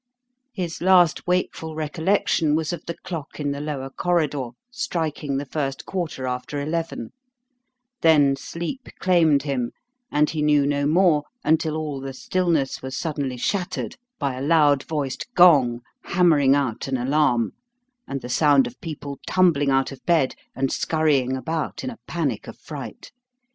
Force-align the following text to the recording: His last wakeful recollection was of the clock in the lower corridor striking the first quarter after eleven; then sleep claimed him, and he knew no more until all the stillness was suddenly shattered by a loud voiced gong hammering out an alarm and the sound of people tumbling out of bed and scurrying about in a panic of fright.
His 0.51 0.81
last 0.81 1.27
wakeful 1.27 1.75
recollection 1.75 2.55
was 2.55 2.73
of 2.73 2.83
the 2.87 2.97
clock 3.03 3.39
in 3.39 3.51
the 3.51 3.61
lower 3.61 3.91
corridor 3.91 4.47
striking 4.71 5.37
the 5.37 5.45
first 5.45 5.85
quarter 5.85 6.25
after 6.25 6.59
eleven; 6.59 7.11
then 8.01 8.35
sleep 8.35 8.89
claimed 8.97 9.43
him, 9.43 9.73
and 10.09 10.27
he 10.31 10.41
knew 10.41 10.65
no 10.65 10.87
more 10.87 11.25
until 11.43 11.77
all 11.77 12.01
the 12.01 12.15
stillness 12.15 12.81
was 12.81 12.97
suddenly 12.97 13.37
shattered 13.37 13.95
by 14.17 14.33
a 14.33 14.41
loud 14.41 14.81
voiced 14.85 15.31
gong 15.35 15.81
hammering 16.05 16.55
out 16.55 16.87
an 16.87 16.97
alarm 16.97 17.51
and 18.07 18.21
the 18.21 18.27
sound 18.27 18.65
of 18.65 18.81
people 18.81 19.19
tumbling 19.27 19.69
out 19.69 19.91
of 19.91 20.03
bed 20.07 20.33
and 20.55 20.71
scurrying 20.71 21.37
about 21.37 21.83
in 21.83 21.91
a 21.91 21.99
panic 22.07 22.47
of 22.47 22.57
fright. 22.57 23.11